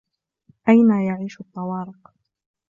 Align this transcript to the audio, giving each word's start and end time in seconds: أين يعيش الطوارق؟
أين 0.69 0.91
يعيش 1.05 1.39
الطوارق؟ 1.41 2.13